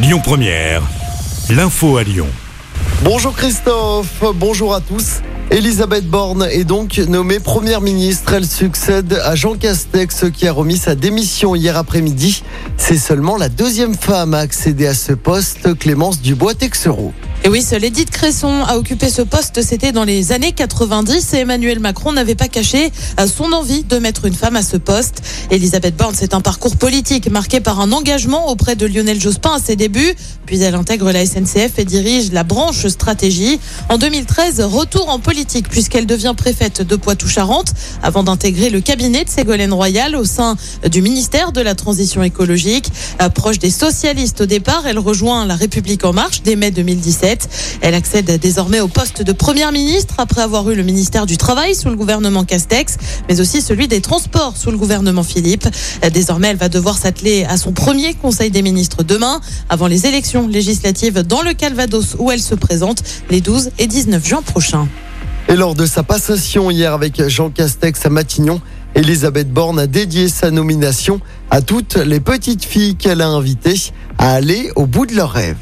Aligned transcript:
Lyon 0.00 0.20
Première, 0.22 0.80
l'info 1.50 1.96
à 1.96 2.04
Lyon. 2.04 2.28
Bonjour 3.02 3.34
Christophe, 3.34 4.22
bonjour 4.36 4.72
à 4.72 4.80
tous. 4.80 5.22
Elisabeth 5.50 6.06
Borne 6.06 6.46
est 6.52 6.62
donc 6.62 6.98
nommée 6.98 7.40
première 7.40 7.80
ministre. 7.80 8.34
Elle 8.34 8.46
succède 8.46 9.20
à 9.24 9.34
Jean 9.34 9.56
Castex 9.56 10.26
qui 10.32 10.46
a 10.46 10.52
remis 10.52 10.76
sa 10.76 10.94
démission 10.94 11.56
hier 11.56 11.76
après-midi. 11.76 12.44
C'est 12.76 12.96
seulement 12.96 13.36
la 13.36 13.48
deuxième 13.48 13.96
femme 13.96 14.34
à 14.34 14.38
accéder 14.38 14.86
à 14.86 14.94
ce 14.94 15.14
poste, 15.14 15.76
Clémence 15.76 16.22
Dubois-Texereau. 16.22 17.12
Et 17.44 17.48
oui, 17.48 17.62
seule 17.62 17.84
Edith 17.84 18.10
Cresson 18.10 18.64
a 18.66 18.76
occupé 18.76 19.08
ce 19.08 19.22
poste, 19.22 19.62
c'était 19.62 19.92
dans 19.92 20.02
les 20.02 20.32
années 20.32 20.50
90 20.50 21.34
et 21.34 21.36
Emmanuel 21.38 21.78
Macron 21.78 22.12
n'avait 22.12 22.34
pas 22.34 22.48
caché 22.48 22.90
euh, 23.20 23.28
son 23.28 23.52
envie 23.52 23.84
de 23.84 23.98
mettre 23.98 24.24
une 24.24 24.34
femme 24.34 24.56
à 24.56 24.62
ce 24.62 24.76
poste. 24.76 25.22
Elisabeth 25.52 25.96
Borne, 25.96 26.14
c'est 26.18 26.34
un 26.34 26.40
parcours 26.40 26.76
politique 26.76 27.30
marqué 27.30 27.60
par 27.60 27.80
un 27.80 27.92
engagement 27.92 28.50
auprès 28.50 28.74
de 28.74 28.86
Lionel 28.86 29.20
Jospin 29.20 29.54
à 29.54 29.60
ses 29.60 29.76
débuts, 29.76 30.14
puis 30.46 30.60
elle 30.60 30.74
intègre 30.74 31.12
la 31.12 31.24
SNCF 31.24 31.78
et 31.78 31.84
dirige 31.84 32.32
la 32.32 32.42
branche 32.42 32.86
stratégie. 32.88 33.60
En 33.88 33.98
2013, 33.98 34.60
retour 34.62 35.08
en 35.08 35.20
politique 35.20 35.68
puisqu'elle 35.68 36.06
devient 36.06 36.34
préfète 36.36 36.82
de 36.82 36.96
Poitou-Charentes 36.96 37.72
avant 38.02 38.24
d'intégrer 38.24 38.68
le 38.68 38.80
cabinet 38.80 39.24
de 39.24 39.30
Ségolène 39.30 39.72
Royal 39.72 40.16
au 40.16 40.24
sein 40.24 40.56
du 40.90 41.02
ministère 41.02 41.52
de 41.52 41.60
la 41.60 41.76
Transition 41.76 42.24
écologique. 42.24 42.90
Proche 43.34 43.60
des 43.60 43.70
socialistes 43.70 44.40
au 44.40 44.46
départ, 44.46 44.86
elle 44.86 44.98
rejoint 44.98 45.46
la 45.46 45.54
République 45.54 46.04
en 46.04 46.12
marche 46.12 46.42
dès 46.42 46.56
mai 46.56 46.72
2017. 46.72 47.27
Elle 47.80 47.94
accède 47.94 48.38
désormais 48.40 48.80
au 48.80 48.88
poste 48.88 49.22
de 49.22 49.32
première 49.32 49.72
ministre 49.72 50.14
après 50.18 50.42
avoir 50.42 50.70
eu 50.70 50.74
le 50.74 50.82
ministère 50.82 51.26
du 51.26 51.36
Travail 51.36 51.74
sous 51.74 51.88
le 51.88 51.96
gouvernement 51.96 52.44
Castex, 52.44 52.96
mais 53.28 53.40
aussi 53.40 53.60
celui 53.60 53.88
des 53.88 54.00
Transports 54.00 54.56
sous 54.56 54.70
le 54.70 54.78
gouvernement 54.78 55.22
Philippe. 55.22 55.66
Désormais, 56.12 56.48
elle 56.48 56.56
va 56.56 56.68
devoir 56.68 56.96
s'atteler 56.96 57.44
à 57.44 57.56
son 57.56 57.72
premier 57.72 58.14
Conseil 58.14 58.50
des 58.50 58.62
ministres 58.62 59.02
demain, 59.02 59.40
avant 59.68 59.86
les 59.86 60.06
élections 60.06 60.48
législatives 60.48 61.22
dans 61.22 61.42
le 61.42 61.54
Calvados 61.54 62.16
où 62.18 62.30
elle 62.30 62.40
se 62.40 62.54
présente 62.54 63.02
les 63.30 63.40
12 63.40 63.70
et 63.78 63.86
19 63.86 64.26
juin 64.26 64.42
prochains. 64.42 64.88
Et 65.48 65.56
lors 65.56 65.74
de 65.74 65.86
sa 65.86 66.02
passation 66.02 66.70
hier 66.70 66.92
avec 66.92 67.26
Jean 67.28 67.48
Castex 67.50 68.04
à 68.04 68.10
Matignon, 68.10 68.60
Elisabeth 68.94 69.50
Borne 69.50 69.78
a 69.78 69.86
dédié 69.86 70.28
sa 70.28 70.50
nomination 70.50 71.20
à 71.50 71.62
toutes 71.62 71.96
les 71.96 72.20
petites 72.20 72.64
filles 72.64 72.96
qu'elle 72.96 73.22
a 73.22 73.28
invitées 73.28 73.92
à 74.18 74.32
aller 74.32 74.70
au 74.76 74.86
bout 74.86 75.06
de 75.06 75.14
leurs 75.14 75.32
rêves. 75.32 75.56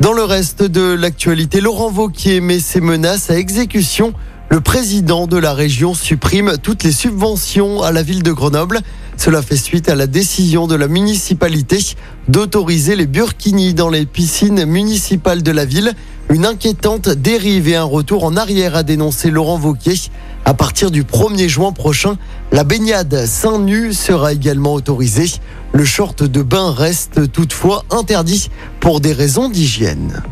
Dans 0.00 0.12
le 0.12 0.22
reste 0.22 0.62
de 0.62 0.92
l'actualité, 0.92 1.60
Laurent 1.60 1.90
Vauquier 1.90 2.40
met 2.40 2.60
ses 2.60 2.80
menaces 2.80 3.30
à 3.30 3.36
exécution. 3.36 4.12
Le 4.48 4.60
président 4.60 5.26
de 5.26 5.36
la 5.36 5.54
région 5.54 5.92
supprime 5.92 6.52
toutes 6.62 6.84
les 6.84 6.92
subventions 6.92 7.82
à 7.82 7.90
la 7.90 8.04
ville 8.04 8.22
de 8.22 8.30
Grenoble. 8.30 8.78
Cela 9.16 9.42
fait 9.42 9.56
suite 9.56 9.88
à 9.88 9.96
la 9.96 10.06
décision 10.06 10.68
de 10.68 10.76
la 10.76 10.86
municipalité 10.86 11.80
d'autoriser 12.28 12.94
les 12.94 13.06
burkinis 13.06 13.74
dans 13.74 13.88
les 13.88 14.06
piscines 14.06 14.64
municipales 14.66 15.42
de 15.42 15.50
la 15.50 15.64
ville. 15.64 15.92
Une 16.30 16.46
inquiétante 16.46 17.08
dérive 17.08 17.68
et 17.68 17.74
un 17.74 17.82
retour 17.82 18.22
en 18.22 18.36
arrière 18.36 18.76
a 18.76 18.84
dénoncé 18.84 19.32
Laurent 19.32 19.58
Vauquier. 19.58 19.96
À 20.44 20.54
partir 20.54 20.92
du 20.92 21.02
1er 21.02 21.48
juin 21.48 21.72
prochain, 21.72 22.16
la 22.52 22.62
baignade 22.62 23.26
seins 23.26 23.58
nu 23.58 23.92
sera 23.92 24.32
également 24.32 24.74
autorisée. 24.74 25.40
Le 25.72 25.84
short 25.84 26.22
de 26.22 26.42
bain 26.42 26.72
reste 26.72 27.30
toutefois 27.32 27.84
interdit 27.90 28.50
pour 28.80 29.00
des 29.00 29.12
raisons 29.12 29.48
d'hygiène. 29.48 30.22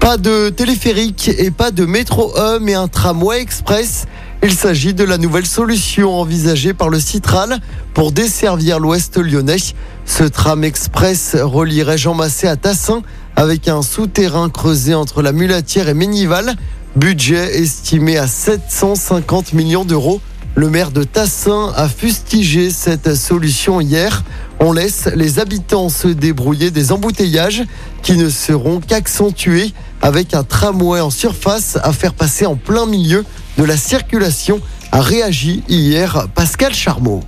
Pas 0.00 0.18
de 0.18 0.50
téléphérique 0.50 1.30
et 1.38 1.50
pas 1.50 1.70
de 1.70 1.86
métro 1.86 2.32
E, 2.36 2.58
mais 2.60 2.74
un 2.74 2.88
tramway 2.88 3.40
express. 3.40 4.06
Il 4.42 4.52
s'agit 4.52 4.92
de 4.92 5.04
la 5.04 5.16
nouvelle 5.16 5.46
solution 5.46 6.20
envisagée 6.20 6.74
par 6.74 6.90
le 6.90 7.00
Citral 7.00 7.60
pour 7.94 8.12
desservir 8.12 8.78
l'ouest 8.78 9.16
lyonnais. 9.16 9.56
Ce 10.04 10.24
tram 10.24 10.64
express 10.64 11.34
relierait 11.40 11.96
Jean 11.96 12.12
Massé 12.12 12.46
à 12.46 12.56
Tassin 12.56 13.00
avec 13.36 13.68
un 13.68 13.80
souterrain 13.80 14.50
creusé 14.50 14.94
entre 14.94 15.22
la 15.22 15.32
Mulatière 15.32 15.88
et 15.88 15.94
Ménival. 15.94 16.56
Budget 16.96 17.58
estimé 17.58 18.18
à 18.18 18.26
750 18.26 19.54
millions 19.54 19.86
d'euros. 19.86 20.20
Le 20.56 20.70
maire 20.70 20.92
de 20.92 21.02
Tassin 21.02 21.72
a 21.74 21.88
fustigé 21.88 22.70
cette 22.70 23.16
solution 23.16 23.80
hier. 23.80 24.22
On 24.60 24.72
laisse 24.72 25.08
les 25.16 25.40
habitants 25.40 25.88
se 25.88 26.06
débrouiller 26.06 26.70
des 26.70 26.92
embouteillages 26.92 27.64
qui 28.02 28.16
ne 28.16 28.28
seront 28.28 28.78
qu'accentués 28.78 29.72
avec 30.00 30.32
un 30.32 30.44
tramway 30.44 31.00
en 31.00 31.10
surface 31.10 31.76
à 31.82 31.92
faire 31.92 32.14
passer 32.14 32.46
en 32.46 32.54
plein 32.54 32.86
milieu 32.86 33.24
de 33.58 33.64
la 33.64 33.76
circulation, 33.76 34.60
a 34.92 35.00
réagi 35.00 35.64
hier 35.68 36.28
Pascal 36.36 36.72
Charmeau. 36.72 37.20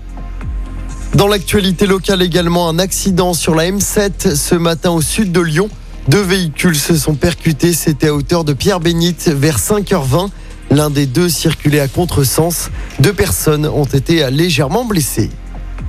Dans 1.14 1.26
l'actualité 1.26 1.86
locale 1.86 2.22
également, 2.22 2.68
un 2.68 2.78
accident 2.78 3.34
sur 3.34 3.56
la 3.56 3.64
M7 3.64 4.36
ce 4.36 4.54
matin 4.54 4.90
au 4.90 5.00
sud 5.00 5.32
de 5.32 5.40
Lyon. 5.40 5.68
Deux 6.08 6.22
véhicules 6.22 6.76
se 6.76 6.96
sont 6.96 7.14
percutés, 7.16 7.72
c'était 7.72 8.08
à 8.08 8.14
hauteur 8.14 8.44
de 8.44 8.52
Pierre-Bénite 8.52 9.28
vers 9.34 9.58
5h20. 9.58 10.28
L'un 10.70 10.90
des 10.90 11.06
deux 11.06 11.28
circulait 11.28 11.80
à 11.80 11.88
contresens. 11.88 12.70
Deux 13.00 13.12
personnes 13.12 13.66
ont 13.66 13.84
été 13.84 14.28
légèrement 14.30 14.84
blessées. 14.84 15.30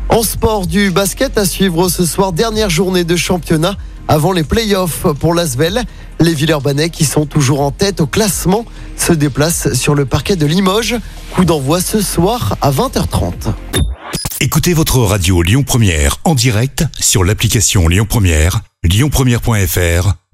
En 0.10 0.24
sport 0.24 0.68
du 0.68 0.92
basket 0.92 1.38
à 1.38 1.46
suivre 1.46 1.90
ce 1.90 2.06
soir, 2.06 2.32
dernière 2.32 2.70
journée 2.70 3.04
de 3.04 3.16
championnat 3.16 3.76
avant 4.08 4.32
les 4.32 4.44
playoffs 4.44 5.06
pour 5.20 5.34
l'Asvel. 5.34 5.84
Les 6.20 6.34
Villeurbanais 6.34 6.90
qui 6.90 7.06
sont 7.06 7.26
toujours 7.26 7.62
en 7.62 7.72
tête 7.72 8.02
au 8.02 8.08
classement 8.08 8.66
se 8.96 9.14
déplacent 9.14 9.74
sur 9.74 9.96
le 9.96 10.06
parquet 10.06 10.36
de 10.36 10.46
Limoges. 10.46 10.96
Coup 11.32 11.46
d'envoi 11.46 11.82
ce 11.82 12.02
soir 12.02 12.58
à 12.62 12.72
20h30. 12.72 13.54
Écoutez 14.40 14.74
votre 14.74 15.00
radio 15.00 15.42
Lyon 15.42 15.64
Première 15.64 16.18
en 16.24 16.36
direct 16.36 16.86
sur 17.00 17.24
l'application 17.24 17.88
Lyon 17.88 18.06
Première, 18.08 18.62
lyonpremière.fr 18.84 20.27